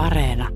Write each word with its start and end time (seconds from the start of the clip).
Areena. 0.00 0.48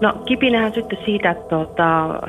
No 0.00 0.12
kipinähän 0.24 0.74
syttyi 0.74 0.98
siitä, 1.04 1.30
että 1.30 1.48
tuota, 1.48 2.20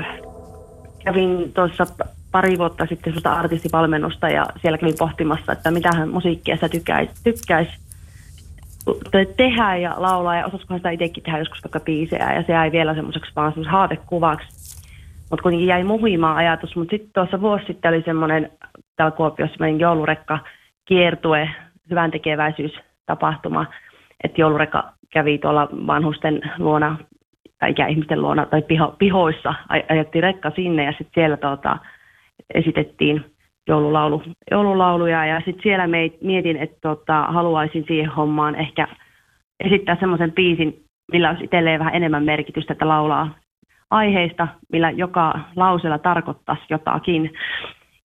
kävin 1.06 1.54
tuossa 1.54 1.86
pari 2.32 2.58
vuotta 2.58 2.86
sitten 2.86 3.14
sellaista 3.14 3.34
artistivalmennusta 3.34 4.30
ja 4.30 4.46
siellä 4.62 4.78
kävin 4.78 4.96
pohtimassa, 5.00 5.52
että 5.52 5.72
mitähän 5.72 6.10
musiikkia 6.10 6.58
sä 6.58 6.70
tykkäis, 6.70 7.10
tykkäis 7.24 7.68
tehdä 9.38 9.76
ja 9.76 9.96
laulaa 9.98 10.36
ja 10.36 10.46
osaisikohan 10.46 10.80
sitä 10.80 10.90
itsekin 10.90 11.24
tehdä 11.24 11.40
joskus 11.40 11.64
vaikka 11.64 11.80
biisejä 11.80 12.34
ja 12.34 12.44
se 12.44 12.54
jäi 12.54 12.72
vielä 12.72 12.96
semmoiseksi 12.96 13.32
vaan 13.36 13.52
semmoiseksi 13.52 13.72
haatekuvaksi. 13.72 14.48
Mutta 15.30 15.44
kuitenkin 15.44 15.68
jäi 15.68 15.84
muhimaan 15.84 16.38
ajatus, 16.38 16.76
mutta 16.76 16.92
sitten 16.92 17.12
tuossa 17.14 17.42
vuosi 17.42 17.66
sitten 17.66 17.94
oli 17.94 18.04
semmoinen 18.06 18.52
täällä 18.96 19.16
Kuopiossa 19.16 19.68
joulurekka 19.68 20.40
kiertue, 20.86 21.50
hyvän 21.90 22.12
tekeväisyystapahtuma, 22.12 23.66
että 24.24 24.42
joulurekka 24.42 24.92
kävi 25.14 25.38
tuolla 25.38 25.70
vanhusten 25.72 26.42
luona 26.58 26.98
tai 27.60 27.72
ikäihmisten 27.72 28.22
luona 28.22 28.46
tai 28.46 28.62
piho, 28.62 28.96
pihoissa, 29.00 29.54
ajettiin 29.90 30.24
rekka 30.24 30.52
sinne 30.56 30.84
ja 30.84 30.92
sitten 30.92 31.12
siellä 31.16 31.38
tuota, 31.38 31.78
esitettiin 32.54 33.26
joululaulu, 33.68 34.24
joululauluja. 34.52 35.26
Ja 35.26 35.42
sitten 35.46 35.64
siellä 35.64 35.88
mietin, 36.22 36.58
että 36.58 36.78
tota, 36.82 37.22
haluaisin 37.22 37.84
siihen 37.88 38.10
hommaan 38.10 38.56
ehkä 38.56 38.88
esittää 39.60 39.98
semmoisen 40.00 40.32
biisin, 40.32 40.84
millä 41.12 41.30
olisi 41.30 41.44
itselleen 41.44 41.80
vähän 41.80 41.96
enemmän 41.96 42.24
merkitystä, 42.24 42.74
että 42.74 42.88
laulaa 42.88 43.36
aiheista, 43.92 44.48
millä 44.72 44.92
joka 44.92 45.40
lausella 45.56 45.98
tarkoittaisi 45.98 46.64
jotakin. 46.70 47.34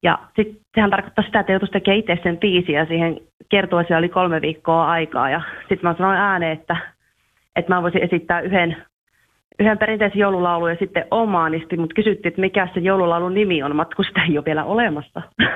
Ja 0.03 0.19
sitten 0.37 0.57
sehän 0.75 0.91
tarkoittaa 0.91 1.25
sitä, 1.25 1.41
että 1.41 1.53
joutuisi 1.53 1.73
tekemään 1.73 1.99
itse 1.99 2.19
sen 2.23 2.39
biisin 2.39 2.75
ja 2.75 2.87
siihen 2.87 3.21
kertoessa 3.49 3.97
oli 3.97 4.09
kolme 4.09 4.41
viikkoa 4.41 4.91
aikaa 4.91 5.31
ja 5.31 5.41
sitten 5.61 5.79
mä 5.83 5.95
sanoin 5.99 6.19
ääneen, 6.19 6.53
että, 6.53 6.77
että 7.57 7.75
mä 7.75 7.83
voisin 7.83 8.03
esittää 8.03 8.41
yhden 8.41 8.77
yhden 9.61 9.79
perinteisen 9.79 10.19
joululaulun 10.19 10.71
ja 10.71 10.77
sitten 10.79 11.05
omaanisti, 11.11 11.77
mutta 11.77 11.95
kysyttiin, 11.95 12.29
että 12.31 12.41
mikä 12.41 12.69
se 12.75 12.81
joululaulun 12.81 13.35
nimi 13.35 13.63
on, 13.63 13.77
matku 13.77 14.03
sitä 14.03 14.25
ei 14.25 14.39
ole 14.39 14.45
vielä 14.45 14.65
olemassa. 14.65 15.23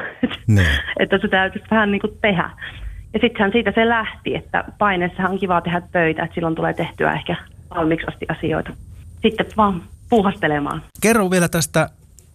Niin. 0.48 0.66
että 0.98 1.18
se 1.18 1.28
täytyisi 1.28 1.66
vähän 1.70 1.90
niin 1.90 2.00
kuin 2.00 2.18
tehdä. 2.22 2.50
Ja 3.14 3.20
sittenhän 3.20 3.52
siitä 3.52 3.72
se 3.74 3.88
lähti, 3.88 4.34
että 4.34 4.64
paineessahan 4.78 5.32
on 5.32 5.38
kiva 5.38 5.60
tehdä 5.60 5.82
töitä, 5.92 6.22
että 6.22 6.34
silloin 6.34 6.54
tulee 6.54 6.74
tehtyä 6.74 7.12
ehkä 7.12 7.36
valmiiksi 7.74 8.06
asti 8.06 8.26
asioita. 8.28 8.70
Sitten 9.22 9.46
vaan 9.56 9.82
puuhastelemaan. 10.10 10.82
Kerro 11.02 11.30
vielä 11.30 11.48
tästä 11.48 11.88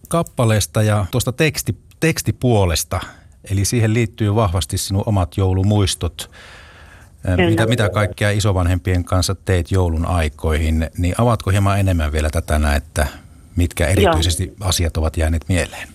kappaleesta 0.08 0.82
ja 0.82 1.06
tuosta 1.10 1.32
teksti, 1.32 1.72
tekstipuolesta. 2.00 3.00
Eli 3.52 3.64
siihen 3.64 3.94
liittyy 3.94 4.34
vahvasti 4.34 4.78
sinun 4.78 5.02
omat 5.06 5.36
joulumuistot. 5.36 6.30
Mitä, 7.48 7.66
mitä 7.66 7.88
kaikkea 7.88 8.30
isovanhempien 8.30 9.04
kanssa 9.04 9.34
teit 9.34 9.70
joulun 9.72 10.06
aikoihin, 10.06 10.86
niin 10.98 11.14
avatko 11.18 11.50
hieman 11.50 11.80
enemmän 11.80 12.12
vielä 12.12 12.30
tätä 12.30 12.74
että 12.76 13.06
mitkä 13.56 13.86
erityisesti 13.86 14.44
Joo. 14.46 14.68
asiat 14.68 14.96
ovat 14.96 15.16
jääneet 15.16 15.44
mieleen? 15.48 15.88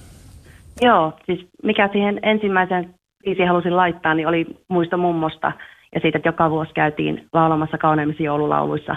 Joo, 0.81 1.13
siis 1.25 1.47
mikä 1.63 1.89
siihen 1.91 2.19
ensimmäisen 2.23 2.95
biisiin 3.23 3.47
halusin 3.47 3.75
laittaa, 3.75 4.13
niin 4.13 4.27
oli 4.27 4.45
muisto 4.67 4.97
mummosta 4.97 5.51
ja 5.95 6.01
siitä, 6.01 6.17
että 6.17 6.29
joka 6.29 6.49
vuosi 6.49 6.73
käytiin 6.73 7.27
laulamassa 7.33 7.77
kauneimmissa 7.77 8.23
joululauluissa 8.23 8.95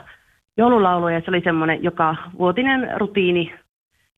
joululauluja. 0.57 1.21
Se 1.21 1.31
oli 1.31 1.41
semmoinen 1.45 1.83
joka 1.83 2.17
vuotinen 2.39 2.89
rutiini 2.97 3.55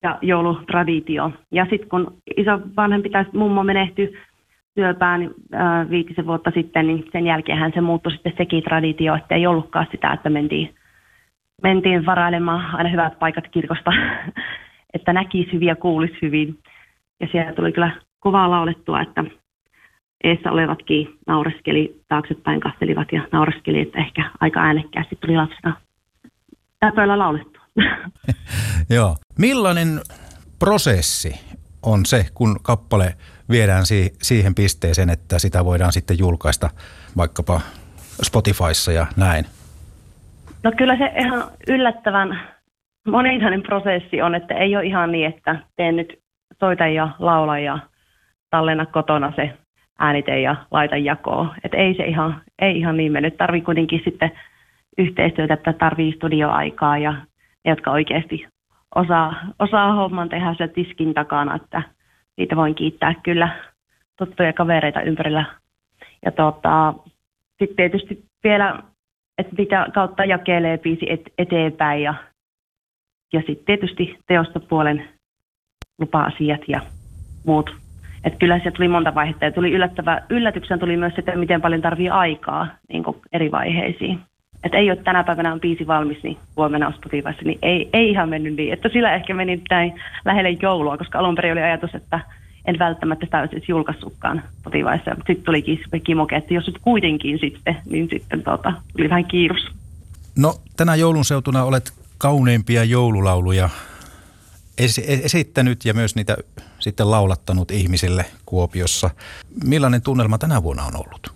ja 0.03 0.17
joulutraditio. 0.21 1.31
Ja 1.51 1.65
sitten 1.69 1.89
kun 1.89 2.17
iso 2.37 2.59
vanhempi 2.77 3.09
tai 3.09 3.25
mummo 3.33 3.63
menehtyi 3.63 4.17
syöpään 4.75 5.21
äh, 5.23 5.89
viitisen 5.89 6.25
vuotta 6.25 6.51
sitten, 6.51 6.87
niin 6.87 7.05
sen 7.11 7.25
jälkeen 7.25 7.71
se 7.73 7.81
muuttui 7.81 8.11
sitten 8.11 8.33
sekin 8.37 8.63
traditio, 8.63 9.15
että 9.15 9.35
ei 9.35 9.47
ollutkaan 9.47 9.87
sitä, 9.91 10.13
että 10.13 10.29
mentiin, 10.29 10.75
mentiin 11.63 12.05
varailemaan 12.05 12.75
aina 12.75 12.89
hyvät 12.89 13.19
paikat 13.19 13.47
kirkosta, 13.47 13.91
että 14.93 15.13
näkisi 15.13 15.53
hyvin 15.53 15.67
ja 15.67 15.75
kuulisi 15.75 16.17
hyvin. 16.21 16.59
Ja 17.19 17.27
siellä 17.31 17.53
tuli 17.53 17.71
kyllä 17.71 17.91
kovaa 18.19 18.49
laulettua, 18.49 19.01
että 19.01 19.23
eessä 20.23 20.51
olevatkin 20.51 21.17
naureskeli, 21.27 22.01
taaksepäin 22.07 22.59
katselivat 22.59 23.07
ja 23.11 23.21
naureskeli, 23.31 23.79
että 23.79 23.99
ehkä 23.99 24.29
aika 24.39 24.59
äänekkäästi 24.59 25.15
tuli 25.15 25.35
lapsena 25.35 25.73
täpöillä 26.79 27.19
laulettua. 27.19 27.60
Joo. 28.95 29.15
Millainen 29.39 30.01
prosessi 30.59 31.41
on 31.83 32.05
se, 32.05 32.25
kun 32.33 32.55
kappale 32.61 33.13
viedään 33.49 33.85
si- 33.85 34.13
siihen 34.21 34.55
pisteeseen, 34.55 35.09
että 35.09 35.39
sitä 35.39 35.65
voidaan 35.65 35.93
sitten 35.93 36.19
julkaista 36.19 36.69
vaikkapa 37.17 37.61
Spotifyssa 38.23 38.91
ja 38.91 39.05
näin? 39.17 39.45
No 40.63 40.71
kyllä 40.77 40.97
se 40.97 41.11
ihan 41.19 41.43
yllättävän 41.67 42.41
moninainen 43.07 43.61
prosessi 43.61 44.21
on, 44.21 44.35
että 44.35 44.53
ei 44.53 44.75
ole 44.75 44.85
ihan 44.85 45.11
niin, 45.11 45.27
että 45.27 45.55
teen 45.75 45.95
nyt 45.95 46.19
soita 46.59 46.87
ja 46.87 47.09
laula 47.19 47.59
ja 47.59 47.79
tallenna 48.49 48.85
kotona 48.85 49.33
se 49.35 49.53
äänite 49.99 50.41
ja 50.41 50.55
laita 50.71 50.97
jakoon. 50.97 51.51
Että 51.63 51.77
ei 51.77 51.95
se 51.97 52.03
ihan, 52.03 52.41
ei 52.61 52.77
ihan 52.77 52.97
niin 52.97 53.11
mennyt. 53.11 53.37
Tarvii 53.37 53.61
kuitenkin 53.61 54.01
sitten 54.03 54.31
yhteistyötä, 54.97 55.53
että 55.53 55.73
tarvii 55.73 56.15
studioaikaa 56.15 56.97
ja 56.97 57.13
jotka 57.65 57.91
oikeasti 57.91 58.47
osaa, 58.95 59.33
osaa 59.59 59.93
homman 59.93 60.29
tehdä 60.29 60.55
se 60.57 60.67
tiskin 60.67 61.13
takana, 61.13 61.55
että 61.55 61.81
siitä 62.35 62.55
voin 62.55 62.75
kiittää 62.75 63.13
kyllä 63.23 63.49
tuttuja 64.17 64.53
kavereita 64.53 65.01
ympärillä. 65.01 65.45
Ja 66.25 66.31
tota, 66.31 66.93
sitten 67.59 67.75
tietysti 67.75 68.23
vielä, 68.43 68.83
että 69.37 69.55
mitä 69.57 69.87
kautta 69.93 70.25
jakelee 70.25 70.77
biisi 70.77 71.11
et, 71.11 71.21
eteenpäin 71.37 72.03
ja, 72.03 72.13
ja 73.33 73.39
sitten 73.39 73.65
tietysti 73.65 74.17
teostopuolen 74.27 75.09
lupa-asiat 75.99 76.61
ja 76.67 76.81
muut. 77.45 77.75
Että 78.23 78.39
kyllä 78.39 78.59
se 78.59 78.71
tuli 78.71 78.87
monta 78.87 79.15
vaihetta 79.15 79.45
ja 79.45 79.51
tuli 79.51 79.71
yllättävä, 79.71 80.21
yllätyksen 80.29 80.79
tuli 80.79 80.97
myös 80.97 81.13
se, 81.13 81.19
että 81.19 81.35
miten 81.35 81.61
paljon 81.61 81.81
tarvii 81.81 82.09
aikaa 82.09 82.67
niin 82.89 83.03
eri 83.33 83.51
vaiheisiin 83.51 84.19
että 84.63 84.77
ei 84.77 84.91
ole 84.91 84.97
tänä 85.03 85.23
päivänä 85.23 85.53
on 85.53 85.59
biisi 85.59 85.87
valmis, 85.87 86.23
niin 86.23 86.37
huomenna 86.57 86.87
on 86.87 86.93
Spotifyssa, 86.93 87.41
niin 87.45 87.59
ei, 87.61 87.89
ei 87.93 88.09
ihan 88.09 88.29
mennyt 88.29 88.55
niin. 88.55 88.73
Että 88.73 88.89
sillä 88.89 89.15
ehkä 89.15 89.33
meni 89.33 89.61
näin 89.69 90.01
lähelle 90.25 90.49
joulua, 90.49 90.97
koska 90.97 91.19
alun 91.19 91.35
perin 91.35 91.51
oli 91.51 91.61
ajatus, 91.61 91.95
että 91.95 92.19
en 92.65 92.79
välttämättä 92.79 93.25
sitä 93.25 93.39
olisi 93.39 93.65
julkaissutkaan 93.67 94.43
Spotifyssa. 94.59 95.15
Mutta 95.15 95.27
sitten 95.27 95.45
tulikin 95.45 95.79
kimoke, 96.03 96.35
että 96.35 96.53
jos 96.53 96.67
nyt 96.67 96.79
kuitenkin 96.81 97.39
sitten, 97.39 97.77
niin 97.89 98.07
sitten 98.09 98.43
tota, 98.43 98.73
tuli 98.97 99.09
vähän 99.09 99.25
kiirus. 99.25 99.67
No 100.35 100.55
tänä 100.77 100.95
joulun 100.95 101.25
seutuna 101.25 101.63
olet 101.63 101.93
kauneimpia 102.17 102.83
joululauluja 102.83 103.69
esittänyt 105.23 105.85
ja 105.85 105.93
myös 105.93 106.15
niitä 106.15 106.37
sitten 106.79 107.11
laulattanut 107.11 107.71
ihmisille 107.71 108.25
Kuopiossa. 108.45 109.09
Millainen 109.63 110.01
tunnelma 110.01 110.37
tänä 110.37 110.63
vuonna 110.63 110.83
on 110.83 110.95
ollut? 110.95 111.33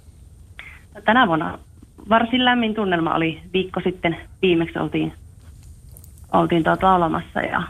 No, 0.96 1.02
tänä 1.02 1.28
vuonna 1.28 1.60
varsin 2.10 2.46
lämmin 2.46 2.76
tunnelma 2.76 3.16
oli 3.16 3.42
viikko 3.54 3.82
sitten. 3.84 4.18
Viimeksi 4.42 4.80
oltiin, 4.80 5.14
oltiin 6.34 6.64
tuota 6.64 6.88
laulamassa 6.88 7.42
ja 7.42 7.64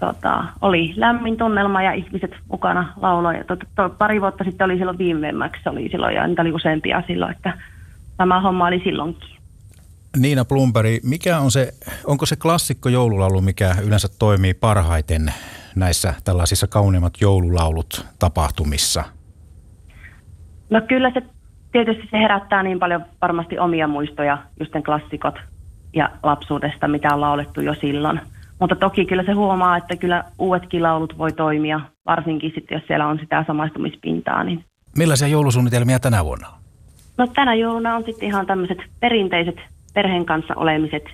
tota, 0.00 0.44
oli 0.60 0.92
lämmin 0.96 1.36
tunnelma 1.36 1.82
ja 1.82 1.92
ihmiset 1.92 2.30
mukana 2.48 2.92
lauloja. 3.00 3.44
Tota, 3.44 3.66
to, 3.76 3.88
pari 3.88 4.20
vuotta 4.20 4.44
sitten 4.44 4.64
oli 4.64 4.76
silloin 4.76 4.98
viimeimmäksi 4.98 5.68
oli 5.68 5.88
silloin 5.90 6.14
ja 6.14 6.26
niitä 6.26 6.42
oli 6.42 6.52
useampia 6.52 7.02
silloin, 7.06 7.32
että 7.36 7.58
tämä 8.16 8.40
homma 8.40 8.66
oli 8.66 8.80
silloinkin. 8.84 9.34
Niina 10.16 10.44
Plumperi, 10.44 11.00
mikä 11.02 11.38
on 11.38 11.50
se, 11.50 11.72
onko 12.06 12.26
se 12.26 12.36
klassikko 12.36 12.88
joululaulu, 12.88 13.40
mikä 13.40 13.76
yleensä 13.84 14.08
toimii 14.18 14.54
parhaiten 14.54 15.32
näissä 15.76 16.14
tällaisissa 16.24 16.66
kauneimmat 16.66 17.12
joululaulut 17.20 18.06
tapahtumissa? 18.18 19.04
No 20.70 20.80
kyllä 20.88 21.10
se 21.10 21.22
tietysti 21.74 22.08
se 22.10 22.18
herättää 22.18 22.62
niin 22.62 22.78
paljon 22.78 23.04
varmasti 23.22 23.58
omia 23.58 23.88
muistoja, 23.88 24.38
just 24.60 24.72
klassikot 24.84 25.34
ja 25.92 26.10
lapsuudesta, 26.22 26.88
mitä 26.88 27.14
on 27.14 27.20
laulettu 27.20 27.60
jo 27.60 27.74
silloin. 27.74 28.20
Mutta 28.60 28.76
toki 28.76 29.04
kyllä 29.04 29.22
se 29.22 29.32
huomaa, 29.32 29.76
että 29.76 29.96
kyllä 29.96 30.24
uudetkin 30.38 30.82
laulut 30.82 31.18
voi 31.18 31.32
toimia, 31.32 31.80
varsinkin 32.06 32.52
sitten, 32.54 32.76
jos 32.76 32.86
siellä 32.86 33.06
on 33.06 33.18
sitä 33.18 33.44
samaistumispintaa. 33.46 34.44
Niin. 34.44 34.64
Millaisia 34.98 35.28
joulusuunnitelmia 35.28 35.98
tänä 35.98 36.24
vuonna 36.24 36.48
on? 36.48 36.54
No 37.18 37.26
tänä 37.26 37.54
jouluna 37.54 37.96
on 37.96 38.04
sitten 38.04 38.28
ihan 38.28 38.46
tämmöiset 38.46 38.78
perinteiset 39.00 39.56
perheen 39.94 40.26
kanssa 40.26 40.54
olemiset 40.56 41.04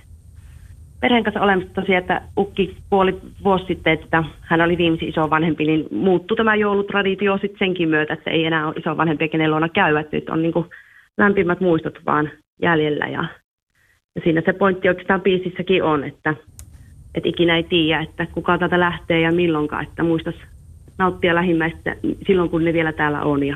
perheen 1.01 1.23
kanssa 1.23 1.41
olemassa 1.41 1.73
tosiaan, 1.73 2.01
että 2.01 2.21
Ukki 2.37 2.77
puoli 2.89 3.19
vuosi 3.43 3.65
sitten, 3.65 3.93
että 3.93 4.23
hän 4.41 4.61
oli 4.61 4.77
viimeisin 4.77 5.09
iso 5.09 5.29
vanhempi, 5.29 5.65
niin 5.65 5.87
muuttui 5.91 6.37
tämä 6.37 6.55
joulutraditio 6.55 7.37
sitten 7.37 7.59
senkin 7.59 7.89
myötä, 7.89 8.13
että 8.13 8.31
ei 8.31 8.45
enää 8.45 8.67
ole 8.67 8.75
iso 8.77 8.97
vanhempi, 8.97 9.29
kenen 9.29 9.51
luona 9.51 9.69
käy, 9.69 9.97
että 9.97 10.17
nyt 10.17 10.29
on 10.29 10.41
niin 10.41 10.53
kuin 10.53 10.65
lämpimät 11.17 11.59
muistot 11.59 11.99
vaan 12.05 12.29
jäljellä 12.61 13.07
ja, 13.07 13.25
ja 14.15 14.21
siinä 14.23 14.41
se 14.45 14.53
pointti 14.53 14.89
oikeastaan 14.89 15.21
biisissäkin 15.21 15.83
on, 15.83 16.03
että, 16.03 16.35
että 17.15 17.29
ikinä 17.29 17.55
ei 17.55 17.63
tiedä, 17.63 18.01
että 18.01 18.27
kuka 18.33 18.57
täältä 18.57 18.79
lähtee 18.79 19.21
ja 19.21 19.31
milloinkaan, 19.31 19.83
että 19.83 20.03
muistas 20.03 20.35
nauttia 20.97 21.35
lähimmäistä 21.35 21.95
silloin, 22.27 22.49
kun 22.49 22.63
ne 22.63 22.73
vielä 22.73 22.93
täällä 22.93 23.21
on 23.21 23.43
ja 23.43 23.55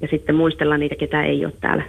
ja 0.00 0.08
sitten 0.10 0.34
muistella 0.34 0.78
niitä, 0.78 0.94
ketä 0.94 1.22
ei 1.22 1.44
ole 1.44 1.52
täällä. 1.60 1.82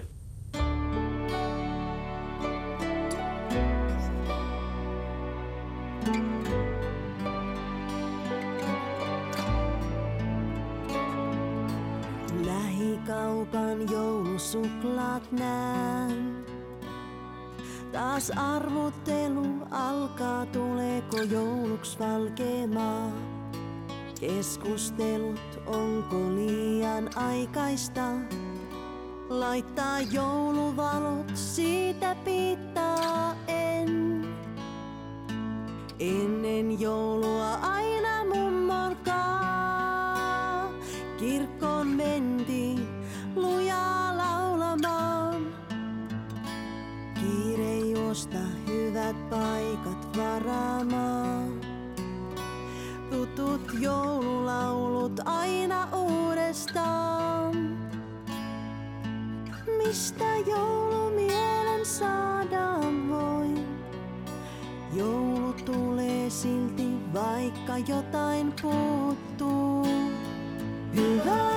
Lähikaupan 13.53 13.91
joulusuklaat 13.91 15.31
näen. 15.31 16.45
Taas 17.91 18.31
arvottelu 18.31 19.45
alkaa, 19.71 20.45
tuleeko 20.45 21.17
jouluks 21.17 21.99
valkeamaa. 21.99 23.11
Keskustelut, 24.19 25.59
onko 25.65 26.15
liian 26.35 27.17
aikaista? 27.17 28.11
Laittaa 29.29 29.99
jouluvalot, 29.99 31.31
siitä 31.33 32.15
pitää 32.15 33.35
en. 33.47 34.21
Ennen 35.99 36.81
joulua 36.81 37.53
aina 37.53 38.18
vaikka 67.49 67.77
jotain 67.93 68.53
puuttuu. 68.61 69.85
Hyvä 70.95 71.48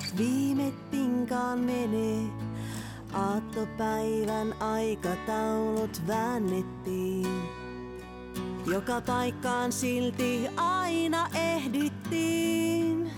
lahjat 0.00 0.18
viime 0.18 0.72
tinkaan 0.90 1.58
menee. 1.58 2.22
Aattopäivän 3.12 4.62
aikataulut 4.62 6.02
väännettiin. 6.06 7.26
Joka 8.66 9.00
paikkaan 9.00 9.72
silti 9.72 10.48
aina 10.56 11.28
ehdittiin. 11.34 13.10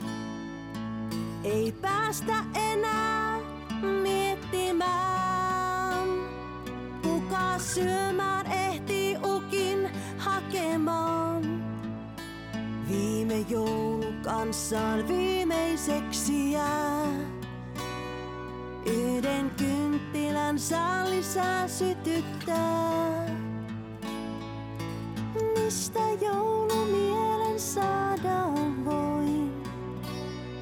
Ei 1.45 1.73
päästä 1.73 2.45
enää 2.55 3.39
miettimään. 4.03 6.09
Kuka 7.03 7.59
syömään 7.59 8.12
kanssaan 14.53 15.09
viimeiseksi 15.09 16.53
jää. 16.53 17.07
Yhden 18.87 19.51
kynttilän 19.51 20.59
saa 20.59 21.11
lisää 21.11 21.69
sytyttää. 21.69 23.27
Mistä 25.55 26.01
joulumielen 26.21 27.61
saadaan 27.61 28.85
voi? 28.85 29.51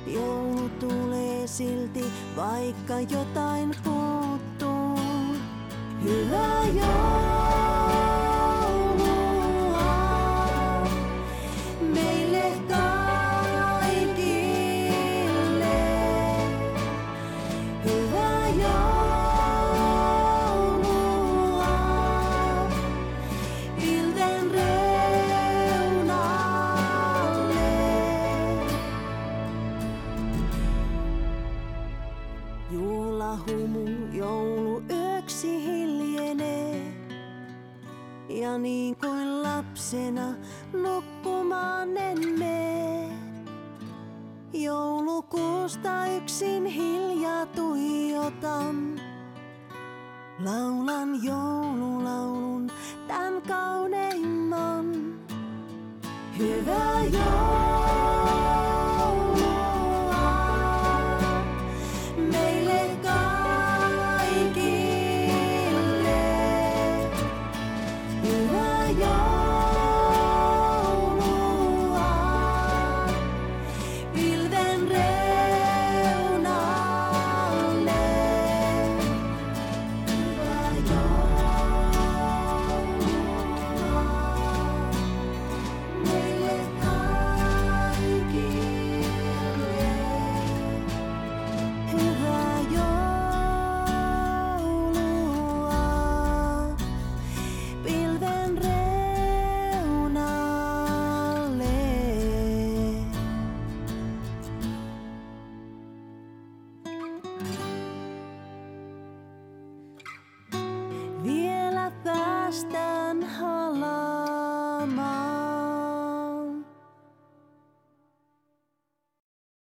Joulu 0.06 0.68
tulee 0.68 1.46
silti, 1.46 2.04
vaikka 2.36 3.00
jotain 3.00 3.70
puuttuu. 3.84 4.98
Hyvä 6.02 6.62
joulua 6.74 7.39
Juhlahumu 33.30 33.86
jouluyöksi 34.12 35.64
hiljenee. 35.64 36.94
Ja 38.28 38.58
niin 38.58 38.96
kuin 38.96 39.42
lapsena 39.42 40.34
nukkumaan 40.72 41.96
en 41.96 42.18
mene. 42.38 43.08
Joulukuusta 44.52 46.06
yksin 46.06 46.66
hiljaa 46.66 47.46
tuijotan. 47.46 49.00
Laulan 50.44 51.24
joululaulun 51.24 52.70
tän 53.08 53.42
kauneimman. 53.42 55.14
Hyvä 56.38 57.04
joulu. 57.12 57.79